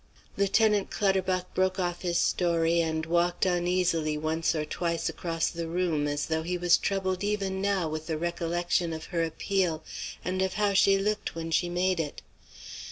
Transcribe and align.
'"Lieutenant 0.35 0.89
Clutterbuck 0.89 1.53
broke 1.53 1.77
off 1.77 2.01
his 2.01 2.17
story 2.17 2.81
and 2.81 3.05
walked 3.05 3.45
uneasily 3.45 4.17
once 4.17 4.55
or 4.55 4.65
twice 4.65 5.09
across 5.09 5.49
the 5.49 5.67
room 5.67 6.07
as 6.07 6.25
though 6.25 6.41
he 6.41 6.57
was 6.57 6.75
troubled 6.75 7.23
even 7.23 7.61
now 7.61 7.87
with 7.87 8.07
the 8.07 8.17
recollection 8.17 8.93
of 8.93 9.05
her 9.13 9.23
appeal 9.23 9.83
and 10.25 10.41
of 10.41 10.55
how 10.55 10.73
she 10.73 10.97
looked 10.97 11.35
when 11.35 11.51
she 11.51 11.69
made 11.69 11.99
it. 11.99 12.23